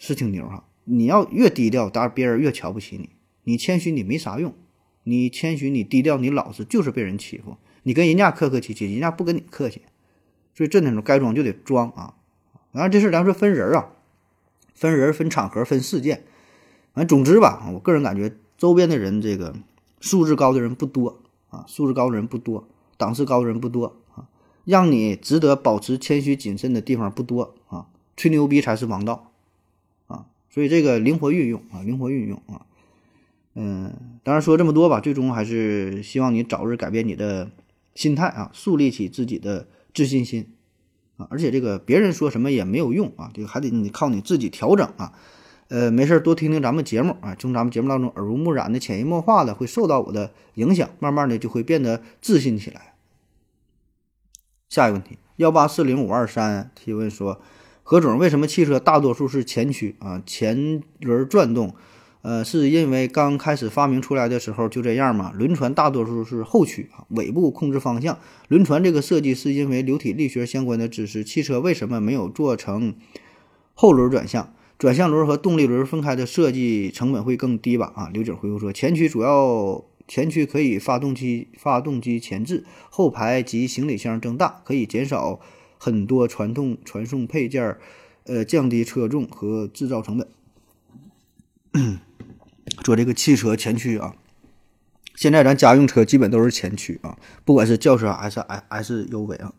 [0.00, 0.64] 是挺牛哈。
[0.82, 3.10] 你要越低调，当然别人越瞧不起你。
[3.44, 4.50] 你谦虚，你没啥用；
[5.04, 7.56] 你谦虚，你低调，你老实，就是被人欺负。
[7.84, 9.82] 你跟人家客客气气，人家不跟你客气。
[10.52, 12.14] 所以这那种该装就得装啊，
[12.72, 13.92] 当然这事咱说分人啊，
[14.74, 16.24] 分人、分场合、分事件，
[16.92, 19.54] 反正总之吧，我个人感觉周边的人这个
[20.00, 24.28] 素质高的人不多啊，素质高的人不多，档次高的人不多啊，
[24.64, 27.86] 让你值得保持谦虚谨慎的地方不多啊，
[28.16, 29.29] 吹牛逼才是王道，
[30.50, 32.66] 所以这个灵活运用啊，灵活运用啊，
[33.54, 37.50] 嗯，当然说这么多吧，最终还是希望你早日改变你的
[37.94, 39.66] 心态啊，树立起自己的。
[39.92, 40.46] 自信心
[41.16, 45.12] 啊，而且这个别人说什么也没有用啊，这个还得你靠你自己调整啊。
[45.66, 52.94] 呃，没事多听听咱们节目啊，从咱们节目当中耳濡目染的、潜移默化的会受到我的影响，慢慢的就会变得自信起来。
[54.68, 57.40] 下一个问题，幺八四零五二三提问说，
[57.90, 60.22] 何总为什么汽车大多数是前驱啊？
[60.24, 61.74] 前轮转动，
[62.22, 65.32] 呃，是因为刚开始发明出来的时候就这样吗？
[65.34, 68.16] 轮船大多数是后驱啊，尾部控制方向。
[68.46, 71.24] 轮船这个设计是因为流体力学相关的知识。
[71.24, 72.94] 汽车为什么没有做成
[73.74, 74.54] 后轮转向？
[74.78, 77.92] 转向轮和动力轮分开的设计成本会更低吧？
[77.96, 85.40] 啊，刘景回复说，前驱主要前驱可以发动机发动机前置，后排及行李箱增大，可以减少
[85.82, 87.78] 很多传统传送配件，
[88.24, 90.28] 呃，降低车重和制造成本。
[92.84, 94.14] 说这个汽车前驱啊，
[95.14, 97.16] 现在咱家用车基本都是前驱啊，
[97.46, 99.54] 不管是轿车还是 S S U V 啊，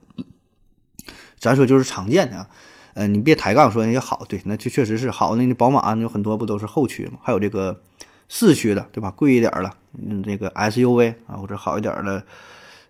[1.39, 2.49] 咱说就是常见的啊，
[2.93, 5.35] 呃，你别抬杠说人家好，对，那就确实是好。
[5.35, 7.17] 那你宝马有很多不都是后驱吗？
[7.23, 7.81] 还有这个
[8.29, 9.09] 四驱的，对吧？
[9.09, 12.23] 贵一点的，嗯，这个 S U V 啊，或者好一点的，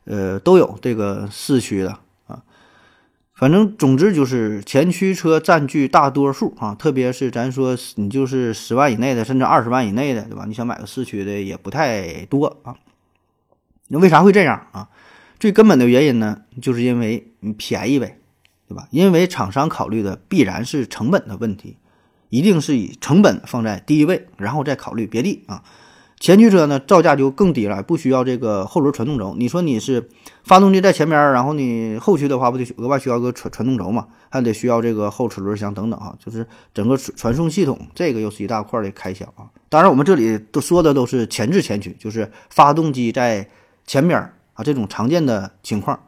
[0.04, 1.98] 呃，都有这个四驱的。
[3.41, 10.45] 反正总之就是前驱车占据大多数啊，特别是咱说你就是十万以内的，甚至二十万以内的，对吧？
[10.47, 12.75] 你想买个四驱的也不太多啊。
[13.88, 14.89] 那为啥会这样啊？
[15.39, 18.19] 最根本的原因呢，就是因为你便宜呗，
[18.67, 18.88] 对吧？
[18.91, 21.77] 因为厂商考虑的必然是成本的问题，
[22.30, 25.63] 一定是以成本放在第一位，然后再考虑别的啊。
[26.22, 29.34] 前驱车呢，造价就更低了，不需要这个后轮传动轴。
[29.40, 30.08] 你说你是
[30.44, 34.06] 发动机在前边，然后你后驱的话，不就额外需要个传传动轴嘛？
[34.30, 39.50] 还得需要这个后齿轮箱等等啊，就是整个传送系统，这个又是一大块的开销啊。
[39.68, 43.50] 当然，我们这里都说的都是前置前驱，就是发动机在
[43.88, 44.20] 前边
[44.54, 46.02] 啊，这种常见的情况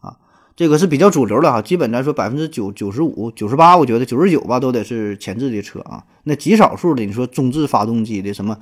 [0.00, 0.18] 啊，
[0.54, 1.62] 这个是比较主流的哈。
[1.62, 6.04] 基本来说，百分之九九十五、九十八，我觉得九十九吧，都得是前置的车啊。
[6.24, 8.58] 那极少数的，你说中置发动机的什么？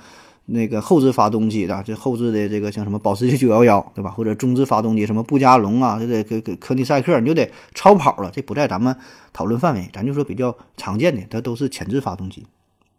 [0.46, 4.10] 那个后置发动机的，这后置的这个像什么保时捷911，对吧？
[4.10, 8.94] 或者中置发动机，什么布加龙啊，这得科科科尼赛克，你就得超跑了，这不在咱们
[9.32, 9.88] 讨论范围。
[9.90, 12.44] 咱就说比较常见的，它都是前置发动机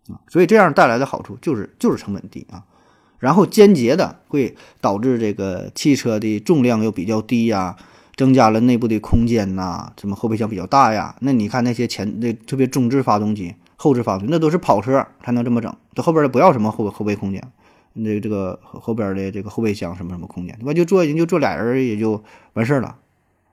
[0.09, 2.63] 啊，所以这样带来的好处就是就是成本低啊，
[3.19, 7.75] 然后间接的会导致这个汽车的重量又比较低呀，
[8.15, 11.15] 增加了内部的空间呐，什么后备箱比较大呀。
[11.19, 13.53] 那你看那些前那特别中置发动机。
[13.75, 17.41] 后置发动机那都是跑车才能这么整，这后边的不要什么后后备空间，
[17.93, 20.73] 那这个后边的这个后备箱什么什么空间，对吧？
[20.73, 22.97] 就坐人就坐俩人也就完事儿了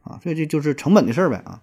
[0.03, 1.61] 啊，所以这就是成本的事儿呗啊。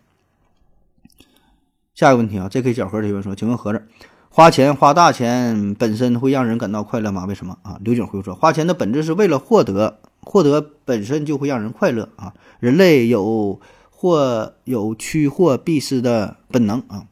[1.94, 2.72] 下一个问题啊，J.K.
[2.74, 3.86] 小盒提问说，请问盒子，
[4.30, 7.26] 花钱花大钱本身会让人感到快乐吗？
[7.26, 7.78] 为什么啊？
[7.84, 12.34] 刘景辉说，花钱的本质是为了获得，获得本身就会让人快乐啊。
[12.62, 17.08] 人类有或有趋或避失的本能啊。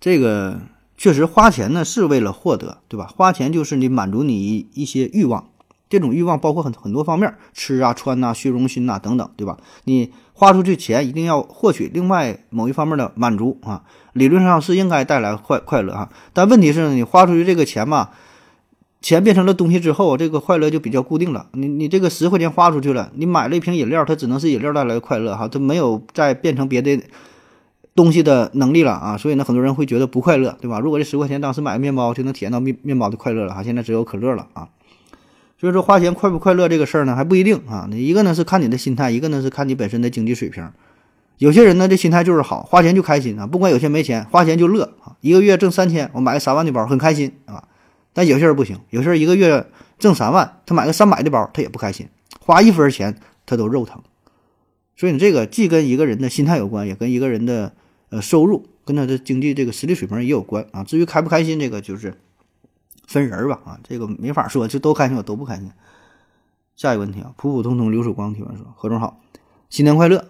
[0.00, 0.58] 这个
[0.96, 3.06] 确实花钱呢，是为了获得，对吧？
[3.14, 5.50] 花钱就是你满足你一些欲望，
[5.90, 9.58] 这种欲望包括很很多方面，吃啊、穿呐、虚荣心呐等等，对吧？
[9.84, 13.84] 你花出去钱，一定要获取另外某一方面的满足啊。
[14.14, 18.08] 理论上是应该带来快快乐啊，但问题是，你花出去这个钱嘛，
[19.02, 21.46] 钱变成了东西之后，这个快乐就比较固定了。
[21.52, 27.00] 你你这个十块钱花出去了，你买了一瓶饮料，它只能是饮料带来的快乐哈，它没有再变成别的。
[28.00, 30.80] 东西的能力了啊，所以呢，很多人会觉得不快乐，对吧？
[30.80, 34.68] 如果这十块钱当时买个面包就能体验到面面包的快乐了哈，现在只有可乐了啊。
[35.58, 37.86] 所以说花钱快不快乐这个事儿呢，还不一定啊。
[37.92, 40.66] 一个呢是看你的心态，一个呢是看你本身的经济水平。
[41.36, 45.14] 有些人呢这心态就是好，花钱就开心啊，不管有钱没钱，花钱就乐啊。
[45.20, 47.64] 一个月挣三千，我买个三万的包很开心啊。
[48.14, 49.66] 但有些人不行，有些人一个月
[49.98, 52.08] 挣三万，他买个三百的包他也不开心，
[52.40, 54.00] 花一分钱他都肉疼。
[54.96, 57.72] 所以你这个既跟一个人的心态有关，也跟一个人的。
[58.10, 60.84] 呃，收入跟他的经济这个实力水平也有关啊。
[60.84, 62.14] 至于开不开心，这个就是
[63.06, 65.70] 分人吧啊，这个没法说，就都开心我都不开心。
[66.76, 69.20] 下一个问题啊，普普通通流水光提问说：何总好，
[69.68, 70.26] 新年快乐。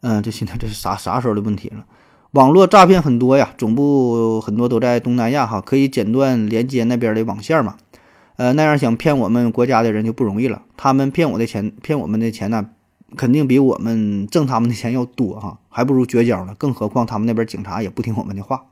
[0.00, 1.86] 嗯，这现在这是啥啥时候的问题了？
[2.32, 7.76] 网络诈骗很多呀，总部很多都在东南亚哈，可以剪断连接那边的网线嘛？
[8.36, 10.62] 呃，那样想骗我们国家的人就不容易了。
[10.76, 12.70] 他们骗我的钱，骗我们的钱呢？
[13.14, 16.54] 肯定比我们挣他们的钱要多哈，还不如绝交呢。
[16.58, 18.64] 更何况他们那边警察也不听我们的话。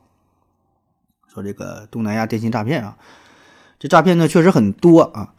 [1.32, 2.96] 说这个东南亚电信诈骗啊，
[3.78, 5.34] 这诈骗呢确实很多啊。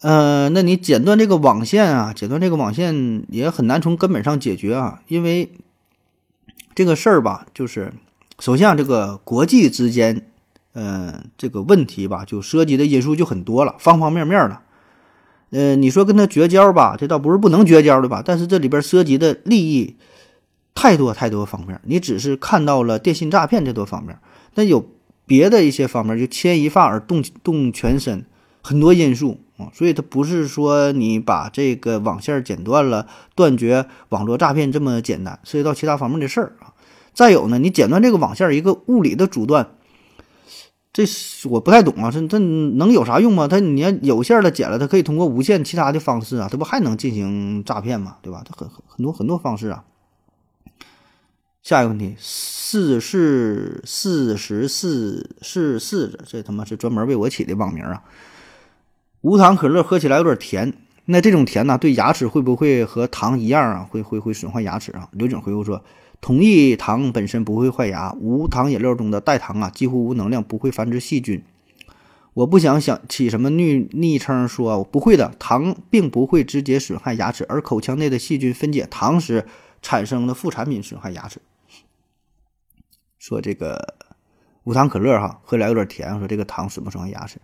[0.00, 5.52] 呃，那你剪断这个网线啊，剪断这个网线也很难从根本上解决啊，因为
[6.74, 7.92] 这个事儿吧，就是
[8.38, 10.26] 首先这个国际之间，
[10.74, 14.60] 呃，这个问题吧，就涉及的因素就很多了，方方面面的。
[15.50, 18.22] 呃，你说跟他绝交吧，这倒不是不能绝交的吧？
[18.24, 19.96] 但是这里边涉及的利益
[20.74, 24.18] 太多太多方面，你只是看到了电信诈骗这多方面，
[24.56, 24.84] 那有
[25.24, 28.24] 别的一些方面，就牵一发而动动全身，
[28.60, 29.70] 很多因素啊。
[29.72, 36.74] 所以它不是说你把这个网线剪断了，断绝网络诈骗这么简单，涉及到其他方面的事儿啊。
[37.14, 39.68] 再有呢，你剪断这个网线，一个物理的阻断。
[40.96, 41.04] 这
[41.50, 43.46] 我不太懂啊，这这能有啥用吗？
[43.46, 48.16] 它你要有线的剪了，它可以通过无线其他的方式啊，它不还能进行诈骗吗？
[48.22, 48.42] 对吧？
[48.46, 49.84] 它很很多很多方式啊。
[51.62, 58.02] 下一个问题，四是四十四是四，这他妈是专门为我起的网名啊！
[59.20, 60.72] 无糖可乐喝起来有点甜，
[61.04, 63.86] 那这种甜呢，对牙齿会不会和糖一样啊？
[63.90, 65.10] 会会会损坏牙齿啊？
[65.12, 65.84] 刘景回复说。
[66.26, 71.44] 同意，糖本身不会坏牙，无糖饮料中的代糖啊，几乎无能量，不会繁殖细菌。
[72.34, 79.46] 我不想想起什么昵昵称，说不会的，糖并不会直接损害牙齿，而口腔内的细菌分解糖时
[79.80, 81.40] 产生的副产品损害牙齿。
[83.20, 83.94] 说这个
[84.64, 87.40] 无糖可乐哈，喝起来有点甜，说这个糖损不损害牙齿？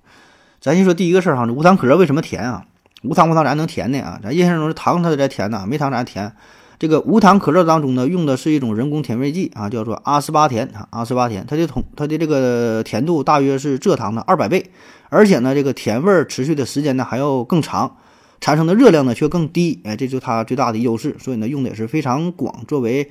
[0.60, 2.66] 咱先说第一个事儿哈，无糖可乐为什么甜啊？
[3.04, 4.18] 无糖无糖咋能甜呢啊？
[4.20, 6.34] 咱印象中是糖它才甜呐，没糖咋甜？
[6.82, 14.68] 这个无糖可乐当中呢，用的是一种人工甜味剂啊，叫做阿斯巴甜啊，阿斯巴甜，它的同它的这个甜度大约是蔗糖的二百倍，
[15.08, 17.98] 而且呢，这个甜味持续的时间呢还要更长，
[18.40, 23.08] 产生的热量呢却更低，哎，这就它最大的优势，所以呢用的也是非常广，作为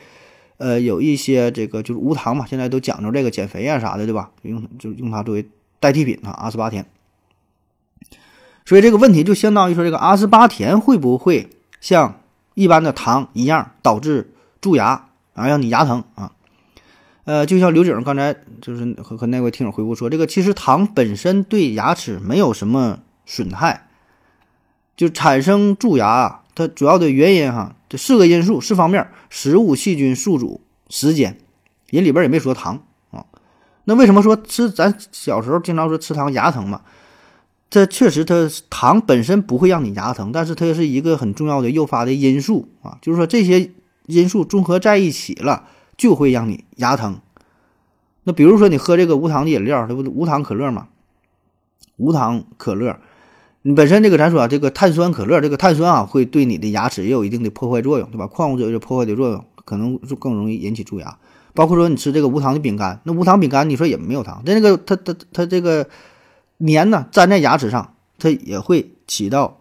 [0.57, 4.31] 呃有一些这个就是无糖嘛，现在都讲究这个减肥啊啥的，对吧？
[4.41, 5.47] 用就用它作为
[5.79, 6.85] 代替品啊，阿斯巴甜。
[8.65, 11.47] 所以这个问题就相当于说，这个阿斯巴甜会不会
[11.79, 12.17] 像？
[12.61, 16.31] 一般的糖一样导致蛀牙啊，让你牙疼啊。
[17.23, 23.87] 呃，就像刘景刚才就是和和那位听友回复说，这个其实糖本身对牙齿没有什么损害，
[24.97, 31.37] 就产生蛀牙，它主要的原因哈，这四个因素四方面：食物、细菌、宿主、时间。
[31.89, 33.25] 人里边也没说糖啊。
[33.83, 34.69] 那为什么说吃？
[34.69, 36.81] 咱小时候经常说吃糖牙疼嘛。
[37.71, 42.97] 这确实，它糖本身不会让你牙疼，但是它是一个很重要的诱发的因素啊。
[43.01, 43.71] 就是说，这些
[44.07, 47.21] 因素综合在一起了，就会让你牙疼。
[48.25, 50.89] 那比如说，你喝这个无糖的饮料，这不无糖可乐嘛？
[51.95, 52.99] 无糖可乐，
[53.61, 58.27] 你本身这个咱说啊，这个碳酸可乐，这个碳酸啊，会对你的牙齿也有一定的破坏作用，对吧？
[58.27, 61.17] 矿物质有破坏的作用，可能就更容易引起蛀牙。
[61.53, 65.87] 包括说你吃这个无糖的饼干，那无糖饼干你说也没有糖，但那个它它它这个。
[66.65, 69.59] 粘呢，粘在牙齿上，它也会起到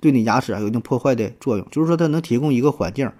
[0.00, 1.66] 对你牙齿啊有一定破坏的作用。
[1.70, 3.10] 就是说，它能提供一个环境，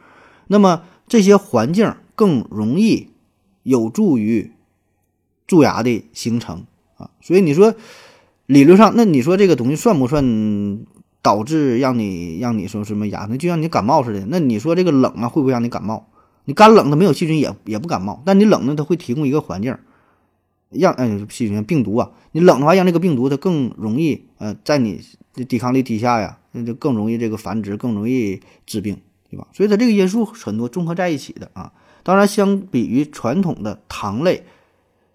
[0.47, 3.09] 那么这些环境更容易
[3.63, 4.53] 有助于
[5.47, 6.65] 蛀牙的形成
[6.97, 7.11] 啊。
[7.21, 7.75] 所以你说
[8.47, 10.85] 理论上，那你说这个东西算不算
[11.23, 13.27] 导致让你让你说什么牙？
[13.31, 14.27] 那就像你感冒似的。
[14.29, 16.07] 那你说这个冷啊，会不会让你感冒？
[16.45, 19.75] 你干冷它没有细菌也也不感冒，但你冷呢，它会提供一个环境。
[20.75, 25.01] 让哎细菌病毒啊，你冷的话，让这个病毒它更容易呃，在你
[25.33, 28.97] 的抵抗力低下呀，那就更容易这个繁殖，更容易致病，
[29.31, 29.47] 对吧？
[29.53, 31.73] 所以它这个因素很多综合在一起的啊。
[32.03, 34.45] 当然，相比于传统的糖类，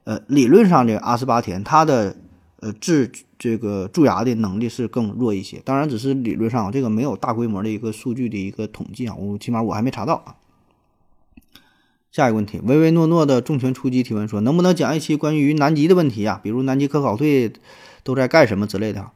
[0.05, 2.15] 呃，理论上这个阿斯巴甜它的
[2.61, 5.61] 呃治这个蛀牙的能力是更弱一些。
[5.63, 10.35] 当然，只是理论上，这个没有大规模的一个数据的一个统计啊，我起码我还没查到啊。
[12.11, 16.39] 下一个问题，唯唯诺诺的重拳出击提问说，能不能讲一期关于南极的问题啊？
[16.41, 17.53] 比如南极科考队
[18.03, 19.11] 都在干什么之类的。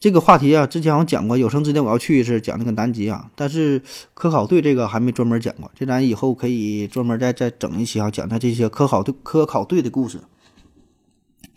[0.00, 3.30] 这个话题啊，之前好像讲过，有生之年我要去一次讲那个南极啊。
[3.34, 3.82] 但是
[4.14, 10.20] 科考队这个还没专门讲过，这咱以后可以专门再再整一期啊，讲他这些科考队科考队的故事。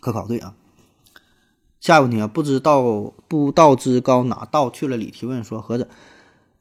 [0.00, 0.54] 科考队啊，
[1.80, 4.96] 下一个问题啊，不知道不道之高哪道去了？
[4.96, 5.88] 李提问说，盒子。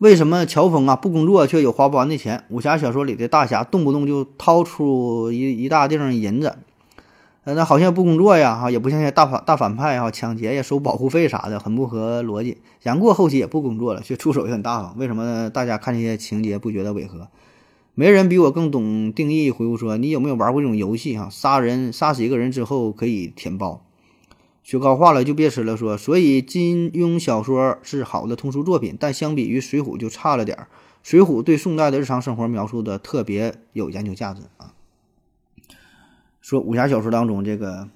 [0.01, 2.43] 为什么乔峰啊不工作却有花不完的钱？
[2.49, 6.55] 武侠小说里的大侠动不动就掏出一一大锭银子，
[7.43, 12.57] 呃，那好像不工作呀，哈，也不像些大反大反派哈，抢劫呀、收保护费啥的，很不合逻辑。
[12.81, 17.27] 杨过后期也不工作了，却出手也很大方，为什么大家看这些情节不觉得违和？
[17.93, 19.51] 没人比我更懂定义。
[19.51, 21.15] 回复说，你有没有玩过这种游戏？
[21.15, 23.83] 哈，杀人杀死一个人之后可以填包。
[24.63, 25.75] 雪糕化了就别吃了。
[25.75, 30.67] 说，所以金庸小说是好的通俗作品，但相比于《水浒》就差了点儿。
[31.09, 34.73] 《水浒》对宋代的日常生活描述的特别有研究价值啊。
[36.41, 37.89] 说武侠小说当中这个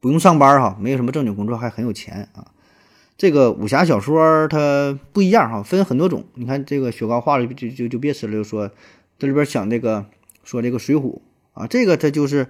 [0.00, 2.50] 不用上班哈，没有什么正经工作还很有钱啊。
[3.16, 6.24] 这个武侠小说它不一样哈，分很多种。
[6.34, 8.32] 你看这个雪糕化了就就就别吃了。
[8.32, 8.68] 就说
[9.18, 10.04] 这里边讲这个
[10.42, 11.00] 说这个《水浒》
[11.52, 12.48] 啊，这个它就是。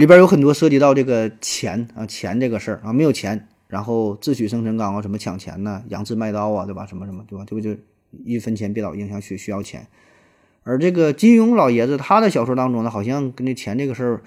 [0.00, 6.86] 里边有很多涉及到这个钱啊，钱这个事儿啊，没有钱，然后自取生辰纲啊，什么抢钱呢，杨志卖刀啊，对吧？
[6.86, 7.44] 什么什么，对吧？
[7.46, 7.76] 这不就
[8.24, 9.86] 一分钱别老影响需需要钱。
[10.62, 14.22] 而这个金庸老爷子他的小说当中呢，好像跟这钱这个事儿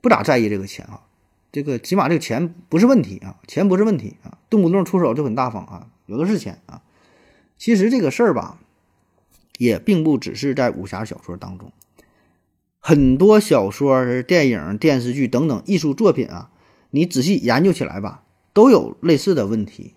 [0.00, 1.00] 不咋在意这个钱啊，
[1.50, 6.82] 这个起码这个钱不是问题啊，钱不是问题啊，动不动出手就很大方啊，有的是钱啊。
[7.56, 8.60] 其实这个事儿吧，
[9.58, 11.72] 也并不只是在武侠小说当中。
[12.78, 16.50] 很多小说、电影、电视剧等等艺术作品啊，
[16.90, 18.22] 你仔细研究起来吧，
[18.52, 19.94] 都有类似的问题。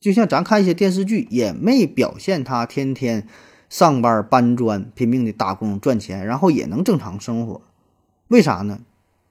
[0.00, 3.26] 就像咱看一些电视剧，也没表现他天天
[3.68, 7.62] 上班搬砖、拼命的打工赚钱，然后也能正常生活。
[8.28, 8.80] 为啥呢？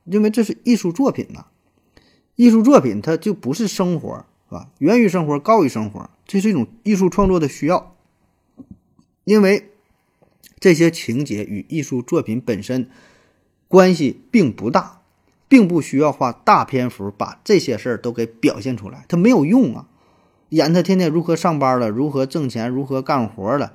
[0.05, 1.45] 因为这是艺术作品呐，
[2.35, 4.69] 艺术作品它就不是生活，是吧？
[4.79, 7.95] 源于生活，高于生活，这是一种艺术创作的需要。
[9.23, 9.71] 因为
[10.59, 12.89] 这些情节与艺术作品本身
[13.67, 15.01] 关系并不大，
[15.47, 19.87] 并不需要花大篇幅把这些事儿都给表现出来，它没有用啊。
[20.49, 23.73] 演他天天如何上班了，如何挣钱，如何干活了，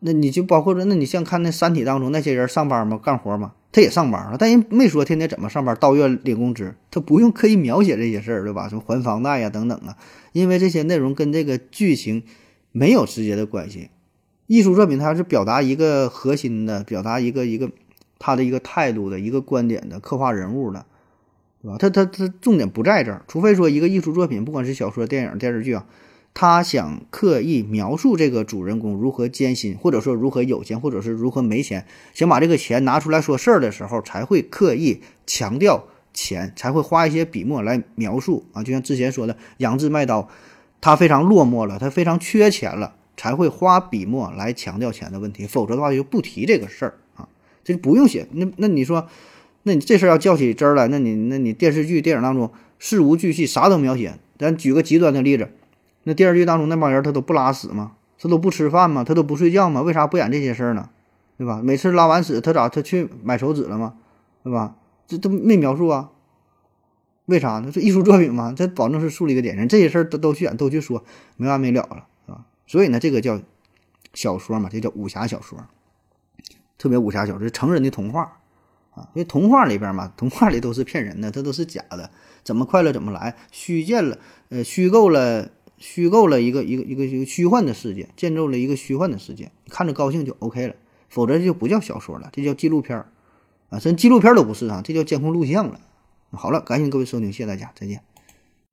[0.00, 3.00] 那你就包括说，那你像看那《三体》当中那些人上班吗？
[3.02, 3.54] 干活吗？
[3.72, 8.68] 他也上班了，但人没说天天怎么上班，到月领工资，他不用刻意描写这些事儿，对吧？
[8.68, 9.96] 什么还房贷呀等等啊，
[10.32, 12.22] 因为这些内容跟这个剧情
[12.70, 13.88] 没有直接的关系。
[14.46, 17.70] 艺术作品它是表达一个核心的，表达一个一个
[18.18, 20.84] 他的一个态度的一个观点的，刻画人物的，
[21.62, 21.76] 对吧？
[21.78, 25.86] 他他他重点不在这儿，除非说一个艺术作品，不管是小说、电影、电视剧啊。
[26.36, 38.64] 他想刻意描述这个主人公如何艰辛，或者说如何有钱，或者是如何没钱，想把这个钱拿出来说事儿的时候，才会刻意强调钱，才会花一些笔墨来描述啊。
[38.64, 40.28] 就像之前说的，杨志卖刀，
[40.80, 47.28] 他非常落寞了，他非常缺钱了，才会花笔墨来强调钱的问题，否则的话就不提这个事儿啊，
[47.62, 48.26] 这不用写。
[48.32, 49.06] 那那你说，
[49.62, 54.18] 那你这事儿要较起真儿来，那你那你电视剧、电影当中事无巨细，啥都描写。
[54.38, 55.48] 咱举个极端的例子。
[56.02, 57.92] 那电视剧当中那帮人他都不拉屎吗？
[58.18, 59.04] 他都不吃饭吗？
[59.04, 59.80] 他都不睡觉吗？
[59.80, 60.90] 为啥不演这些事儿呢？
[61.38, 61.60] 对吧？
[61.64, 63.94] 每次拉完屎他咋他去买手纸了吗？
[64.42, 64.76] 对吧？
[65.06, 66.10] 这都没描述啊？
[67.26, 67.70] 为啥呢？
[67.72, 69.66] 这艺术作品嘛，这保证是树立一个典型。
[69.66, 71.02] 这些事儿都都去演都去说，
[71.36, 72.04] 没完没了了，
[72.66, 73.40] 所以呢，这个叫
[74.12, 75.58] 小说嘛，这叫武侠小说，
[76.78, 78.40] 特别武侠小说，成人的童话
[78.94, 79.08] 啊。
[79.14, 82.10] 因为童话里边嘛，童话里都是骗人的，它都是假的，
[82.42, 85.50] 怎么快乐怎么来，虚建了，呃，虚构了。
[85.76, 90.76] 虚构了一个一个一个一个虚幻的世界，建构了一个虚幻的世界，看着高兴就 OK 了，
[91.08, 93.04] 否则就不叫小说了，这叫纪录片
[93.70, 95.80] 啊，甚至纪录片都不是啊，这叫监控录像了。
[96.30, 98.00] 好了，感谢各位收听，谢谢大家，再见。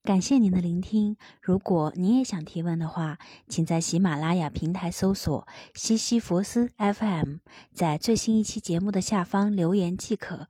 [0.04, 1.16] 感谢您的聆听。
[1.42, 7.36] 如果您也想提问的话，请在喜马拉雅平台搜索“西西弗斯 FM”，
[7.72, 10.48] 在最新一期节目的下方留言即可。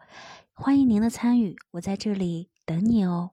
[0.54, 3.32] 欢迎您的参与，我在这里等你哦。